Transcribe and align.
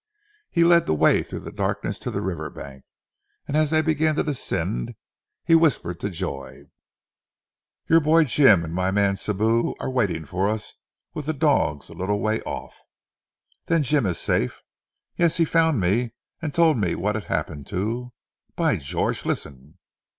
He 0.49 0.63
led 0.63 0.87
the 0.87 0.95
way 0.95 1.21
through 1.21 1.41
the 1.41 1.51
darkness 1.51 1.99
to 1.99 2.09
the 2.09 2.23
river 2.23 2.49
bank, 2.49 2.85
and 3.47 3.55
as 3.55 3.69
they 3.69 3.83
began 3.83 4.15
to 4.15 4.23
descend 4.23 4.95
he 5.45 5.53
whispered 5.53 5.99
to 5.99 6.09
Joy 6.09 6.63
"Your 7.87 7.99
boy 7.99 8.23
Jim, 8.23 8.63
and 8.65 8.73
my 8.73 8.89
man 8.89 9.13
Sibou, 9.15 9.75
are 9.79 9.91
waiting 9.91 10.25
for 10.25 10.49
us 10.49 10.73
with 11.13 11.27
the 11.27 11.33
dogs, 11.33 11.87
a 11.87 11.93
little 11.93 12.19
way 12.19 12.41
off." 12.47 12.75
"Then 13.67 13.83
Jim 13.83 14.07
is 14.07 14.17
safe?" 14.17 14.63
"Yes, 15.17 15.37
he 15.37 15.45
found 15.45 15.79
me, 15.79 16.13
and 16.41 16.51
told 16.51 16.77
me 16.79 16.95
what 16.95 17.13
had 17.13 17.25
happened 17.25 17.67
to 17.67 18.11
By 18.55 18.77
George, 18.77 19.23
listen!" 19.23 19.77